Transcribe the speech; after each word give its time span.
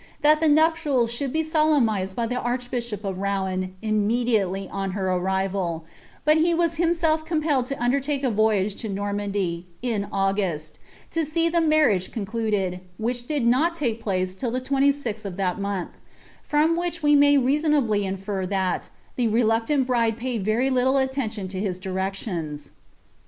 that 0.23 0.41
ilie 0.41 0.57
niiptinis 0.57 1.11
should 1.11 1.31
be 1.31 1.43
solemnixed 1.43 2.15
by 2.15 2.25
the 2.25 2.39
archbishop 2.41 3.03
iif 3.03 3.13
HoiK^ii 3.17 3.69
titimediitlely 3.83 4.67
on 4.71 4.93
her 4.93 5.09
arrival;' 5.11 5.85
bnt 6.27 6.37
he 6.37 6.55
was 6.55 6.77
himself 6.77 7.23
com 7.23 7.39
peLed 7.43 7.67
ti 7.67 7.75
uiKlr. 7.75 8.01
TUke 8.01 8.23
a 8.23 8.31
voyage 8.31 8.73
to 8.73 8.89
Normandy, 8.89 9.67
in 9.83 10.05
Ansusi, 10.11 10.77
lo 11.15 11.23
see 11.23 11.49
the 11.49 11.59
inarriage 11.59 12.11
con 12.11 12.25
liideO. 12.25 12.79
which 12.97 13.27
did 13.27 13.45
not 13.45 13.79
lake 13.79 14.01
place 14.01 14.33
itll 14.33 14.51
the 14.51 14.59
26ih 14.61 15.23
of 15.23 15.37
that 15.37 15.59
month;' 15.59 15.99
from 16.41 16.75
■ 16.79 16.83
Inch 16.83 17.03
we 17.03 17.15
may 17.15 17.37
Trasonably 17.37 18.01
infer 18.03 18.47
that 18.47 18.89
ihe 19.19 19.31
reluctant 19.31 19.85
bride 19.85 20.17
paid 20.17 20.43
very 20.43 20.71
liille 20.71 20.95
^diiun 21.07 21.53
lo 21.53 21.59
his 21.59 21.79
dirtctiona. 21.79 22.71